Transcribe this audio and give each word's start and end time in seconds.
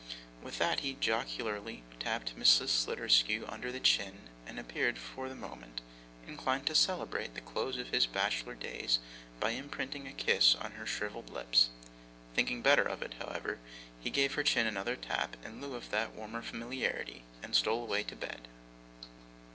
With 0.41 0.57
that, 0.57 0.79
he 0.79 0.95
jocularly 0.95 1.83
tapped 1.99 2.35
Mrs. 2.35 2.69
Sliderskew 2.69 3.45
under 3.47 3.71
the 3.71 3.79
chin, 3.79 4.29
and 4.47 4.57
appeared, 4.57 4.97
for 4.97 5.29
the 5.29 5.35
moment, 5.35 5.79
inclined 6.25 6.65
to 6.65 6.73
celebrate 6.73 7.35
the 7.35 7.41
close 7.41 7.77
of 7.77 7.89
his 7.89 8.07
bachelor 8.07 8.55
days 8.55 8.97
by 9.39 9.51
imprinting 9.51 10.07
a 10.07 10.11
kiss 10.11 10.55
on 10.55 10.71
her 10.71 10.87
shrivelled 10.87 11.29
lips. 11.29 11.69
Thinking 12.33 12.63
better 12.63 12.81
of 12.81 13.03
it, 13.03 13.13
however, 13.19 13.59
he 13.99 14.09
gave 14.09 14.33
her 14.33 14.43
chin 14.43 14.65
another 14.65 14.95
tap, 14.95 15.37
in 15.45 15.61
lieu 15.61 15.75
of 15.75 15.91
that 15.91 16.15
warmer 16.15 16.41
familiarity, 16.41 17.23
and 17.43 17.55
stole 17.55 17.83
away 17.83 18.01
to 18.05 18.15
bed. 18.15 18.47